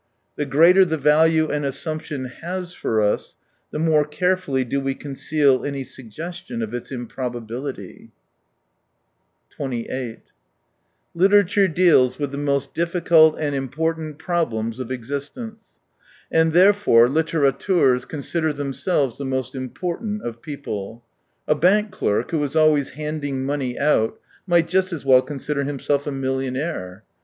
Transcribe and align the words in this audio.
The 0.35 0.47
greater 0.47 0.83
the 0.83 0.97
value 0.97 1.47
an 1.51 1.63
assumption 1.63 2.25
has 2.25 2.73
for 2.73 3.03
us, 3.03 3.35
the 3.69 3.77
more 3.77 4.03
carefully 4.03 4.63
do 4.63 4.81
we 4.81 4.95
conceal 4.95 5.63
any 5.63 5.83
suggestion 5.83 6.63
of 6.63 6.73
its 6.73 6.91
improbability, 6.91 8.09
28 9.51 10.21
Literature 11.13 11.67
deals 11.67 12.17
with 12.17 12.31
the 12.31 12.39
most 12.39 12.73
difficult 12.73 13.37
and 13.37 13.53
important 13.53 14.17
problems 14.17 14.79
of 14.79 14.89
existence, 14.89 15.79
and, 16.31 16.51
48 16.51 16.53
therefore, 16.63 17.07
litterateurs 17.07 18.07
consider 18.07 18.51
themselves 18.51 19.19
the 19.19 19.23
most 19.25 19.53
important 19.53 20.23
of 20.23 20.41
people. 20.41 21.03
A 21.47 21.53
bank 21.53 21.91
clerk, 21.91 22.31
who 22.31 22.43
is 22.43 22.55
always 22.55 22.89
handing 22.97 23.43
money 23.45 23.77
out, 23.77 24.19
might 24.47 24.67
just 24.67 24.91
as 24.91 25.05
well 25.05 25.21
consider 25.21 25.63
himself 25.63 26.07
a 26.07 26.11
millionaire. 26.11 27.03